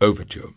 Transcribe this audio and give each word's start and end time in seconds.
Overture. 0.00 0.50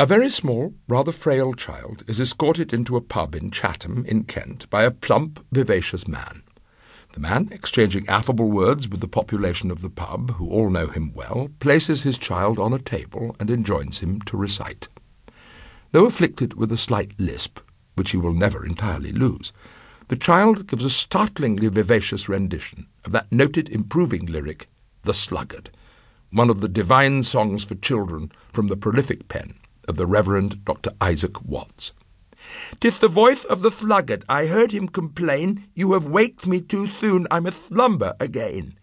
A 0.00 0.06
very 0.06 0.28
small, 0.28 0.74
rather 0.88 1.12
frail 1.12 1.54
child 1.54 2.02
is 2.08 2.20
escorted 2.20 2.72
into 2.72 2.96
a 2.96 3.00
pub 3.00 3.36
in 3.36 3.52
Chatham, 3.52 4.04
in 4.06 4.24
Kent, 4.24 4.68
by 4.68 4.82
a 4.82 4.90
plump, 4.90 5.44
vivacious 5.52 6.08
man. 6.08 6.42
The 7.12 7.20
man, 7.20 7.48
exchanging 7.52 8.08
affable 8.08 8.50
words 8.50 8.88
with 8.88 9.00
the 9.00 9.06
population 9.06 9.70
of 9.70 9.80
the 9.80 9.90
pub, 9.90 10.32
who 10.32 10.50
all 10.50 10.68
know 10.70 10.88
him 10.88 11.12
well, 11.14 11.50
places 11.60 12.02
his 12.02 12.18
child 12.18 12.58
on 12.58 12.72
a 12.72 12.80
table 12.80 13.36
and 13.38 13.48
enjoins 13.48 14.00
him 14.00 14.20
to 14.22 14.36
recite. 14.36 14.88
Though 15.92 16.06
afflicted 16.06 16.54
with 16.54 16.72
a 16.72 16.76
slight 16.76 17.12
lisp, 17.16 17.60
which 17.94 18.10
he 18.10 18.16
will 18.16 18.34
never 18.34 18.66
entirely 18.66 19.12
lose, 19.12 19.52
the 20.08 20.16
child 20.16 20.66
gives 20.66 20.82
a 20.82 20.90
startlingly 20.90 21.68
vivacious 21.68 22.28
rendition 22.28 22.88
of 23.04 23.12
that 23.12 23.30
noted 23.30 23.68
improving 23.68 24.26
lyric, 24.26 24.66
The 25.02 25.14
Sluggard, 25.14 25.70
one 26.34 26.50
of 26.50 26.60
the 26.60 26.68
divine 26.68 27.22
songs 27.22 27.62
for 27.62 27.76
children 27.76 28.30
from 28.52 28.66
the 28.66 28.76
prolific 28.76 29.28
pen 29.28 29.54
of 29.86 29.96
the 29.96 30.04
Reverend 30.04 30.64
Dr. 30.64 30.90
Isaac 31.00 31.40
Watts. 31.44 31.92
"'Tis 32.80 32.98
the 32.98 33.06
voice 33.06 33.44
of 33.44 33.62
the 33.62 33.70
sluggard. 33.70 34.24
I 34.28 34.46
heard 34.46 34.72
him 34.72 34.88
complain, 34.88 35.68
You 35.74 35.92
have 35.92 36.08
waked 36.08 36.44
me 36.44 36.60
too 36.60 36.88
soon, 36.88 37.28
I 37.30 37.38
must 37.38 37.68
slumber 37.68 38.14
again. 38.18 38.74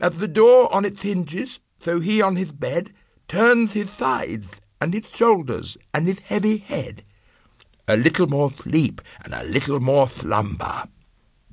As 0.00 0.18
the 0.18 0.26
door 0.26 0.74
on 0.74 0.84
its 0.84 1.02
hinges, 1.02 1.60
so 1.80 2.00
he 2.00 2.20
on 2.20 2.34
his 2.34 2.50
bed 2.50 2.92
Turns 3.28 3.74
his 3.74 3.90
sides, 3.90 4.48
and 4.80 4.92
his 4.92 5.08
shoulders, 5.08 5.76
and 5.94 6.08
his 6.08 6.18
heavy 6.18 6.56
head. 6.56 7.04
A 7.86 7.96
little 7.96 8.26
more 8.26 8.50
sleep, 8.50 9.00
and 9.22 9.34
a 9.34 9.44
little 9.44 9.78
more 9.78 10.08
slumber. 10.08 10.88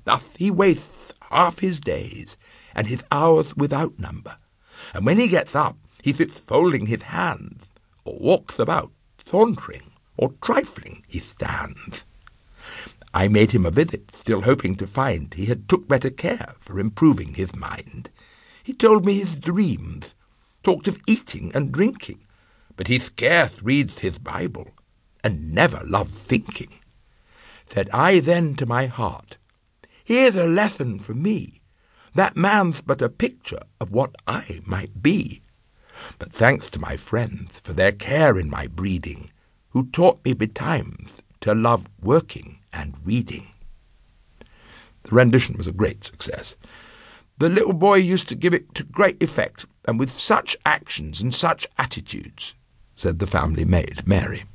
Thus 0.06 0.36
he 0.40 0.50
wastes 0.50 1.14
half 1.30 1.60
his 1.60 1.80
days, 1.80 2.36
and 2.74 2.88
his 2.88 3.04
hours 3.12 3.56
without 3.56 4.00
number. 4.00 4.38
And 4.94 5.06
when 5.06 5.20
he 5.20 5.28
gets 5.28 5.56
up, 5.56 5.78
he 6.02 6.14
sits 6.14 6.40
folding 6.40 6.86
his 6.86 7.04
hands, 7.04 7.72
or 8.04 8.18
walks 8.20 8.60
about, 8.60 8.92
sauntering, 9.26 9.92
or 10.18 10.34
trifling, 10.42 11.04
he 11.08 11.20
stands. 11.20 12.06
I 13.14 13.28
made 13.28 13.52
him 13.52 13.66
a 13.66 13.72
visit, 13.72 14.12
still 14.14 14.42
hoping 14.42 14.76
to 14.76 14.88
find 14.88 15.34
he 15.34 15.46
had 15.46 15.70
took 15.70 15.88
better 15.88 16.10
care 16.10 16.56
for 16.60 16.80
improving 16.80 17.36
his 17.36 17.56
mind. 17.56 18.10
He 18.64 18.74
told 18.74 19.06
me 19.06 19.20
his 19.20 19.36
dreams, 19.36 20.16
talked 20.64 20.88
of 20.88 21.00
eating 21.08 21.52
and 21.56 21.72
drinking, 21.72 22.20
but 22.76 22.88
he 22.88 23.00
scarce 23.00 23.62
reads 23.62 24.00
his 24.00 24.18
Bible, 24.18 24.72
and 25.24 25.54
never 25.54 25.82
loved 25.86 26.12
thinking. 26.12 26.80
Said 27.66 27.90
I 27.92 28.20
then 28.20 28.56
to 28.56 28.66
my 28.66 28.86
heart, 28.88 29.38
Here's 30.04 30.36
a 30.36 30.46
lesson 30.46 31.00
for 31.00 31.16
me. 31.16 31.62
That 32.16 32.38
man's 32.38 32.82
but 32.82 33.02
a 33.02 33.10
picture 33.10 33.60
of 33.82 33.92
what 33.92 34.16
I 34.26 34.62
might 34.66 35.04
be. 35.04 35.42
But 36.18 36.32
thanks 36.32 36.70
to 36.70 36.80
my 36.80 36.96
friends 36.96 37.60
for 37.60 37.74
their 37.74 37.92
care 37.92 38.40
in 38.40 38.50
my 38.50 38.68
breeding, 38.68 39.32
who 39.70 39.88
taught 39.88 40.24
me 40.24 40.34
betimes 40.34 41.18
to 41.42 41.54
love 41.54 41.90
working 42.02 42.60
and 42.72 42.96
reading. 43.04 43.48
The 45.04 45.14
rendition 45.16 45.58
was 45.58 45.68
a 45.68 45.74
great 45.74 46.06
success. 46.06 46.56
The 47.38 47.50
little 47.50 47.74
boy 47.74 47.96
used 47.96 48.30
to 48.30 48.36
give 48.36 48.54
it 48.54 48.74
to 48.76 48.86
great 48.86 49.22
effect, 49.22 49.66
and 49.86 50.00
with 50.00 50.18
such 50.18 50.56
actions 50.66 51.20
and 51.20 51.36
such 51.36 51.68
attitudes, 51.78 52.56
said 52.96 53.20
the 53.20 53.28
family 53.28 53.66
maid, 53.66 54.08
Mary. 54.08 54.46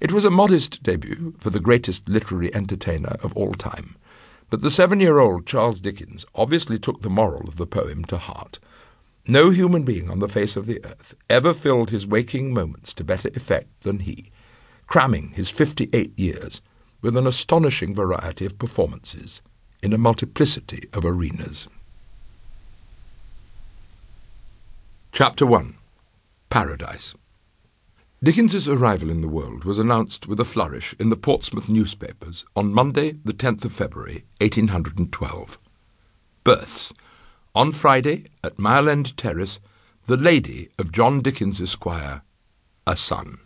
It 0.00 0.10
was 0.10 0.24
a 0.24 0.32
modest 0.32 0.82
debut 0.82 1.34
for 1.38 1.50
the 1.50 1.60
greatest 1.60 2.08
literary 2.08 2.52
entertainer 2.52 3.16
of 3.22 3.36
all 3.36 3.54
time, 3.54 3.94
but 4.52 4.60
the 4.60 4.70
seven 4.70 5.00
year 5.00 5.18
old 5.18 5.46
Charles 5.46 5.80
Dickens 5.80 6.26
obviously 6.34 6.78
took 6.78 7.00
the 7.00 7.08
moral 7.08 7.48
of 7.48 7.56
the 7.56 7.66
poem 7.66 8.04
to 8.04 8.18
heart 8.18 8.58
no 9.26 9.48
human 9.48 9.82
being 9.82 10.10
on 10.10 10.18
the 10.18 10.28
face 10.28 10.56
of 10.56 10.66
the 10.66 10.78
earth 10.84 11.14
ever 11.30 11.54
filled 11.54 11.88
his 11.88 12.06
waking 12.06 12.52
moments 12.52 12.92
to 12.92 13.02
better 13.02 13.30
effect 13.34 13.80
than 13.80 14.00
he, 14.00 14.30
cramming 14.86 15.30
his 15.30 15.48
fifty 15.48 15.88
eight 15.94 16.12
years 16.18 16.60
with 17.00 17.16
an 17.16 17.26
astonishing 17.26 17.94
variety 17.94 18.44
of 18.44 18.58
performances 18.58 19.40
in 19.82 19.94
a 19.94 19.98
multiplicity 19.98 20.86
of 20.92 21.02
arenas. 21.02 21.66
Chapter 25.12 25.46
1 25.46 25.76
Paradise 26.50 27.14
Dickens's 28.24 28.68
arrival 28.68 29.10
in 29.10 29.20
the 29.20 29.26
world 29.26 29.64
was 29.64 29.80
announced 29.80 30.28
with 30.28 30.38
a 30.38 30.44
flourish 30.44 30.94
in 31.00 31.08
the 31.08 31.16
Portsmouth 31.16 31.68
newspapers 31.68 32.44
on 32.54 32.72
Monday, 32.72 33.16
the 33.24 33.32
10th 33.32 33.64
of 33.64 33.72
February, 33.72 34.26
1812. 34.40 35.58
Births 36.44 36.92
on 37.52 37.72
Friday, 37.72 38.26
at 38.44 38.60
Mile 38.60 38.88
End 38.88 39.16
Terrace, 39.16 39.58
the 40.04 40.16
lady 40.16 40.68
of 40.78 40.92
John 40.92 41.20
Dickens, 41.20 41.60
Esquire, 41.60 42.22
a 42.86 42.96
son. 42.96 43.40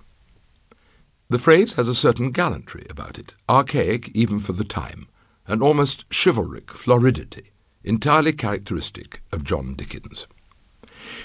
The 1.31 1.39
phrase 1.39 1.73
has 1.73 1.89
a 1.89 1.95
certain 1.95 2.31
gallantry 2.31 2.87
about 2.91 3.19
it, 3.19 3.33
archaic 3.49 4.11
even 4.15 4.39
for 4.41 4.53
the 4.53 4.63
time, 4.63 5.09
an 5.47 5.63
almost 5.63 6.05
chivalric 6.11 6.67
floridity, 6.67 7.47
entirely 7.83 8.35
characteristic 8.35 9.23
of 9.33 9.43
John 9.43 9.75
Dickens. 9.75 10.27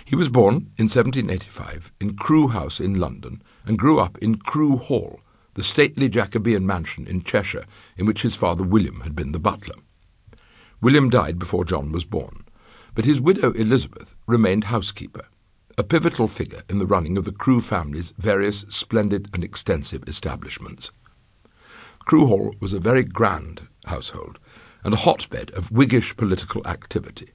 He 0.06 0.16
was 0.16 0.30
born 0.30 0.72
in 0.78 0.88
1785 0.88 1.92
in 2.00 2.16
Crewe 2.16 2.50
House 2.50 2.80
in 2.80 3.00
London 3.00 3.42
and 3.66 3.78
grew 3.78 4.00
up 4.00 4.18
in 4.20 4.38
Crewe 4.38 4.78
Hall, 4.78 5.22
the 5.54 5.64
stately 5.64 6.10
Jacobean 6.10 6.66
mansion 6.66 7.08
in 7.08 7.24
Cheshire 7.24 7.66
in 7.98 8.06
which 8.06 8.22
his 8.22 8.36
father 8.36 8.64
William 8.64 9.02
had 9.02 9.16
been 9.16 9.32
the 9.32 9.40
butler. 9.40 9.76
William 10.82 11.10
died 11.10 11.38
before 11.38 11.66
John 11.66 11.92
was 11.92 12.06
born, 12.06 12.46
but 12.96 13.06
his 13.06 13.22
widow 13.22 13.52
Elizabeth 13.52 14.16
remained 14.28 14.66
housekeeper, 14.66 15.26
a 15.78 15.84
pivotal 15.84 16.28
figure 16.28 16.64
in 16.70 16.80
the 16.80 16.86
running 16.86 17.18
of 17.18 17.26
the 17.26 17.32
Crewe 17.32 17.62
family's 17.62 18.14
various 18.18 18.62
splendid 18.70 19.30
and 19.34 19.44
extensive 19.44 20.04
establishments. 20.08 20.92
Crewe 22.06 22.28
Hall 22.28 22.56
was 22.60 22.74
a 22.74 22.80
very 22.80 23.04
grand 23.04 23.68
household 23.86 24.40
and 24.84 24.94
a 24.94 24.98
hotbed 24.98 25.52
of 25.52 25.72
Whiggish 25.72 26.18
political 26.18 26.66
activity. 26.68 27.32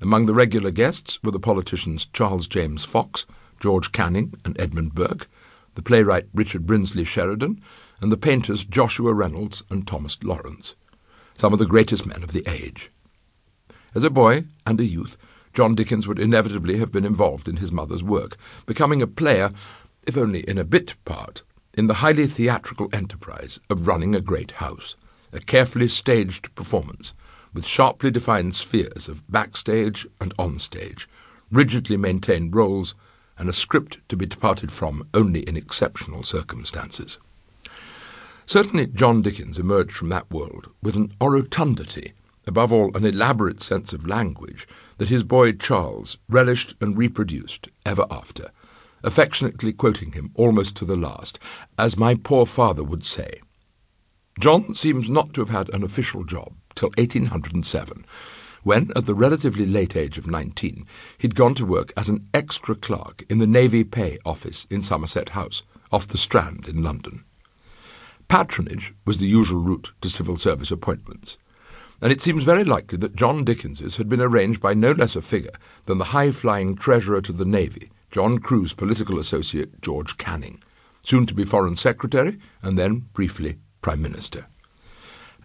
Among 0.00 0.26
the 0.26 0.34
regular 0.34 0.70
guests 0.70 1.22
were 1.24 1.32
the 1.32 1.40
politicians 1.40 2.06
Charles 2.12 2.46
James 2.46 2.84
Fox, 2.84 3.26
George 3.58 3.90
Canning, 3.90 4.34
and 4.44 4.58
Edmund 4.60 4.94
Burke, 4.94 5.26
the 5.74 5.82
playwright 5.82 6.26
Richard 6.32 6.66
Brinsley 6.66 7.04
Sheridan, 7.04 7.60
and 8.00 8.12
the 8.12 8.16
painters 8.16 8.64
Joshua 8.64 9.12
Reynolds 9.12 9.64
and 9.70 9.86
Thomas 9.86 10.16
Lawrence, 10.22 10.76
some 11.36 11.52
of 11.52 11.58
the 11.58 11.66
greatest 11.66 12.06
men 12.06 12.22
of 12.22 12.32
the 12.32 12.48
age. 12.48 12.90
As 13.94 14.04
a 14.04 14.10
boy 14.10 14.44
and 14.64 14.78
a 14.78 14.84
youth, 14.84 15.16
John 15.52 15.74
Dickens 15.74 16.06
would 16.06 16.20
inevitably 16.20 16.78
have 16.78 16.92
been 16.92 17.04
involved 17.04 17.48
in 17.48 17.56
his 17.56 17.72
mother's 17.72 18.02
work, 18.02 18.36
becoming 18.66 19.02
a 19.02 19.08
player, 19.08 19.50
if 20.06 20.16
only 20.16 20.40
in 20.40 20.58
a 20.58 20.64
bit 20.64 20.94
part, 21.04 21.42
in 21.74 21.88
the 21.88 21.94
highly 21.94 22.28
theatrical 22.28 22.88
enterprise 22.92 23.58
of 23.68 23.88
running 23.88 24.14
a 24.14 24.20
great 24.20 24.52
house, 24.52 24.94
a 25.32 25.40
carefully 25.40 25.88
staged 25.88 26.54
performance, 26.54 27.14
with 27.52 27.66
sharply 27.66 28.10
defined 28.10 28.54
spheres 28.54 29.08
of 29.08 29.30
backstage 29.30 30.06
and 30.20 30.36
onstage, 30.36 31.06
rigidly 31.50 31.96
maintained 31.96 32.54
roles, 32.54 32.94
and 33.38 33.48
a 33.48 33.52
script 33.52 33.98
to 34.08 34.16
be 34.16 34.26
departed 34.26 34.72
from 34.72 35.06
only 35.14 35.40
in 35.40 35.56
exceptional 35.56 36.22
circumstances. 36.22 37.18
Certainly 38.46 38.88
John 38.88 39.22
Dickens 39.22 39.58
emerged 39.58 39.92
from 39.92 40.08
that 40.08 40.30
world 40.30 40.70
with 40.82 40.96
an 40.96 41.08
orotundity 41.20 42.12
above 42.48 42.72
all, 42.72 42.96
an 42.96 43.04
elaborate 43.04 43.62
sense 43.62 43.92
of 43.92 44.06
language 44.06 44.66
that 44.96 45.10
his 45.10 45.22
boy 45.22 45.52
Charles 45.52 46.16
relished 46.28 46.74
and 46.80 46.96
reproduced 46.96 47.68
ever 47.86 48.06
after, 48.10 48.50
affectionately 49.04 49.72
quoting 49.72 50.12
him 50.12 50.32
almost 50.34 50.74
to 50.76 50.84
the 50.84 50.96
last, 50.96 51.38
as 51.78 51.96
my 51.96 52.14
poor 52.14 52.46
father 52.46 52.82
would 52.82 53.04
say. 53.04 53.40
John 54.40 54.74
seems 54.74 55.10
not 55.10 55.34
to 55.34 55.40
have 55.40 55.50
had 55.50 55.72
an 55.74 55.84
official 55.84 56.24
job 56.24 56.54
till 56.78 56.90
1807, 56.96 58.06
when, 58.62 58.90
at 58.96 59.04
the 59.04 59.14
relatively 59.14 59.66
late 59.66 59.96
age 59.96 60.16
of 60.16 60.26
nineteen, 60.26 60.86
he'd 61.18 61.34
gone 61.34 61.54
to 61.56 61.66
work 61.66 61.92
as 61.96 62.08
an 62.08 62.26
extra 62.32 62.74
clerk 62.74 63.24
in 63.28 63.38
the 63.38 63.46
Navy 63.46 63.84
Pay 63.84 64.18
Office 64.24 64.66
in 64.70 64.82
Somerset 64.82 65.30
House, 65.30 65.62
off 65.92 66.08
the 66.08 66.16
Strand 66.16 66.68
in 66.68 66.82
London. 66.82 67.24
Patronage 68.28 68.94
was 69.04 69.18
the 69.18 69.26
usual 69.26 69.60
route 69.60 69.92
to 70.00 70.08
civil 70.08 70.36
service 70.36 70.70
appointments 70.70 71.36
and 72.00 72.12
it 72.12 72.20
seems 72.20 72.44
very 72.44 72.64
likely 72.64 72.96
that 72.98 73.16
John 73.16 73.44
Dickens's 73.44 73.96
had 73.96 74.08
been 74.08 74.20
arranged 74.20 74.60
by 74.60 74.74
no 74.74 74.92
less 74.92 75.16
a 75.16 75.22
figure 75.22 75.54
than 75.86 75.98
the 75.98 76.04
high-flying 76.04 76.76
Treasurer 76.76 77.20
to 77.22 77.32
the 77.32 77.44
Navy, 77.44 77.90
John 78.10 78.38
Crewe's 78.38 78.72
political 78.72 79.18
associate 79.18 79.80
George 79.82 80.16
Canning, 80.16 80.62
soon 81.04 81.26
to 81.26 81.34
be 81.34 81.44
Foreign 81.44 81.76
Secretary 81.76 82.38
and 82.62 82.78
then, 82.78 83.08
briefly, 83.12 83.58
Prime 83.82 84.00
Minister. 84.00 84.46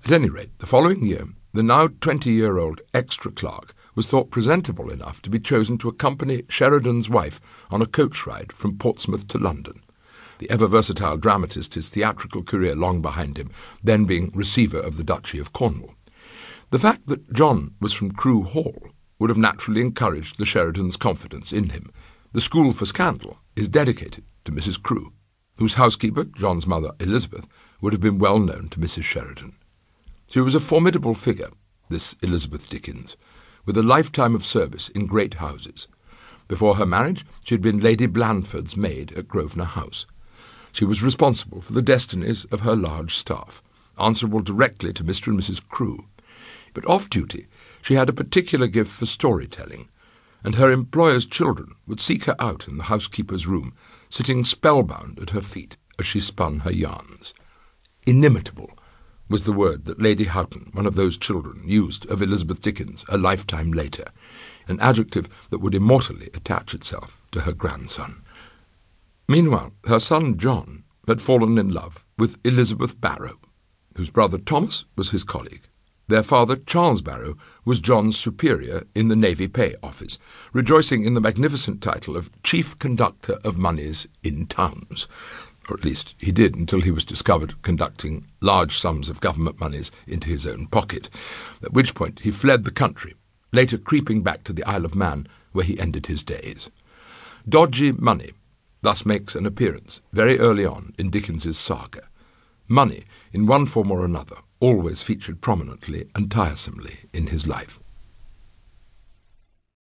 At 0.05 0.11
any 0.11 0.29
rate, 0.29 0.59
the 0.59 0.65
following 0.65 1.05
year, 1.05 1.29
the 1.53 1.63
now 1.63 1.87
20-year-old 1.87 2.81
extra 2.93 3.31
clerk 3.31 3.73
was 3.95 4.05
thought 4.05 4.31
presentable 4.31 4.89
enough 4.89 5.21
to 5.21 5.29
be 5.29 5.39
chosen 5.39 5.77
to 5.77 5.87
accompany 5.87 6.43
Sheridan's 6.49 7.09
wife 7.09 7.39
on 7.71 7.81
a 7.81 7.85
coach 7.85 8.27
ride 8.27 8.51
from 8.51 8.77
Portsmouth 8.77 9.29
to 9.29 9.37
London. 9.37 9.81
The 10.39 10.51
ever 10.51 10.67
versatile 10.67 11.15
dramatist, 11.15 11.75
his 11.75 11.87
theatrical 11.87 12.43
career 12.43 12.75
long 12.75 13.01
behind 13.01 13.37
him, 13.37 13.49
then 13.81 14.03
being 14.03 14.29
receiver 14.35 14.77
of 14.77 14.97
the 14.97 15.05
Duchy 15.05 15.39
of 15.39 15.53
Cornwall. 15.53 15.95
The 16.71 16.79
fact 16.79 17.07
that 17.07 17.31
John 17.31 17.75
was 17.79 17.93
from 17.93 18.11
Crewe 18.11 18.43
Hall 18.43 18.89
would 19.19 19.29
have 19.29 19.37
naturally 19.37 19.79
encouraged 19.79 20.37
the 20.37 20.43
Sheridans' 20.43 20.99
confidence 20.99 21.53
in 21.53 21.69
him, 21.69 21.89
The 22.33 22.41
School 22.41 22.73
for 22.73 22.85
Scandal 22.85 23.37
is 23.55 23.69
dedicated 23.69 24.25
to 24.43 24.51
Mrs. 24.51 24.83
Crewe, 24.83 25.13
whose 25.59 25.75
housekeeper, 25.75 26.25
John's 26.25 26.67
mother, 26.67 26.91
Elizabeth, 26.99 27.47
would 27.79 27.93
have 27.93 28.01
been 28.01 28.19
well 28.19 28.39
known 28.39 28.67
to 28.71 28.81
Mrs. 28.81 29.03
Sheridan. 29.03 29.55
She 30.29 30.39
was 30.39 30.55
a 30.55 30.59
formidable 30.59 31.13
figure, 31.13 31.51
this 31.89 32.15
Elizabeth 32.21 32.69
Dickens, 32.69 33.15
with 33.65 33.77
a 33.77 33.83
lifetime 33.83 34.35
of 34.35 34.43
service 34.43 34.89
in 34.89 35.05
great 35.05 35.35
houses. 35.35 35.87
Before 36.47 36.75
her 36.75 36.85
marriage, 36.85 37.25
she 37.45 37.55
had 37.55 37.61
been 37.61 37.79
Lady 37.79 38.05
Blandford's 38.05 38.75
maid 38.75 39.13
at 39.13 39.27
Grosvenor 39.27 39.65
House. 39.65 40.05
She 40.71 40.85
was 40.85 41.03
responsible 41.03 41.61
for 41.61 41.73
the 41.73 41.81
destinies 41.81 42.45
of 42.45 42.61
her 42.61 42.75
large 42.75 43.13
staff, 43.13 43.61
answerable 43.99 44.41
directly 44.41 44.91
to 44.93 45.03
Mr. 45.03 45.27
and 45.27 45.39
Mrs. 45.39 45.61
Crewe. 45.67 46.07
But 46.73 46.85
off 46.87 47.09
duty, 47.09 47.47
she 47.81 47.93
had 47.93 48.09
a 48.09 48.13
particular 48.13 48.67
gift 48.67 48.91
for 48.91 49.05
storytelling, 49.05 49.87
and 50.43 50.55
her 50.55 50.71
employer's 50.71 51.25
children 51.25 51.75
would 51.85 51.99
seek 51.99 52.25
her 52.25 52.35
out 52.39 52.67
in 52.67 52.77
the 52.77 52.85
housekeeper's 52.85 53.47
room, 53.47 53.73
sitting 54.09 54.43
spellbound 54.43 55.19
at 55.19 55.29
her 55.29 55.41
feet 55.41 55.77
as 55.99 56.05
she 56.05 56.19
spun 56.19 56.59
her 56.59 56.71
yarns. 56.71 57.33
Inimitable 58.05 58.71
was 59.33 59.45
the 59.45 59.51
word 59.51 59.85
that 59.85 59.99
Lady 59.99 60.25
Houghton, 60.25 60.69
one 60.73 60.85
of 60.85 60.93
those 60.93 61.17
children, 61.17 61.63
used 61.65 62.05
of 62.05 62.21
Elizabeth 62.21 62.61
Dickens 62.61 63.03
a 63.09 63.17
lifetime 63.17 63.71
later, 63.71 64.05
an 64.67 64.79
adjective 64.79 65.27
that 65.49 65.57
would 65.57 65.73
immortally 65.73 66.29
attach 66.35 66.75
itself 66.75 67.19
to 67.31 67.39
her 67.41 67.51
grandson. 67.51 68.21
Meanwhile, 69.27 69.73
her 69.87 69.99
son 69.99 70.37
John 70.37 70.83
had 71.07 71.19
fallen 71.19 71.57
in 71.57 71.71
love 71.71 72.05
with 72.15 72.37
Elizabeth 72.45 73.01
Barrow, 73.01 73.39
whose 73.97 74.11
brother 74.11 74.37
Thomas 74.37 74.85
was 74.95 75.09
his 75.09 75.23
colleague. 75.23 75.67
Their 76.07 76.21
father, 76.21 76.55
Charles 76.55 77.01
Barrow, 77.01 77.35
was 77.65 77.79
John's 77.79 78.15
superior 78.15 78.83
in 78.93 79.07
the 79.07 79.15
Navy 79.15 79.47
Pay 79.47 79.73
Office, 79.81 80.19
rejoicing 80.51 81.05
in 81.05 81.15
the 81.15 81.21
magnificent 81.21 81.81
title 81.81 82.15
of 82.15 82.29
Chief 82.43 82.77
Conductor 82.77 83.39
of 83.43 83.57
Moneys 83.57 84.05
in 84.21 84.45
Towns. 84.45 85.07
Or 85.69 85.77
at 85.77 85.85
least 85.85 86.13
he 86.17 86.31
did 86.31 86.55
until 86.55 86.81
he 86.81 86.91
was 86.91 87.05
discovered 87.05 87.61
conducting 87.61 88.25
large 88.41 88.77
sums 88.77 89.09
of 89.09 89.21
government 89.21 89.59
moneys 89.59 89.91
into 90.05 90.29
his 90.29 90.45
own 90.45 90.67
pocket, 90.67 91.09
at 91.61 91.73
which 91.73 91.95
point 91.95 92.19
he 92.19 92.31
fled 92.31 92.63
the 92.63 92.71
country, 92.71 93.15
later 93.51 93.77
creeping 93.77 94.21
back 94.21 94.43
to 94.43 94.53
the 94.53 94.63
Isle 94.65 94.85
of 94.85 94.95
Man, 94.95 95.27
where 95.53 95.65
he 95.65 95.79
ended 95.79 96.07
his 96.07 96.23
days. 96.23 96.69
Dodgy 97.47 97.91
money 97.91 98.31
thus 98.81 99.05
makes 99.05 99.33
an 99.33 99.45
appearance 99.45 100.01
very 100.11 100.37
early 100.37 100.65
on 100.65 100.93
in 100.99 101.09
Dickens's 101.09 101.57
saga. 101.57 102.09
Money, 102.67 103.03
in 103.31 103.47
one 103.47 103.65
form 103.65 103.91
or 103.91 104.05
another, 104.05 104.35
always 104.59 105.01
featured 105.01 105.41
prominently 105.41 106.09
and 106.15 106.29
tiresomely 106.29 106.99
in 107.13 107.27
his 107.27 107.47
life. 107.47 107.79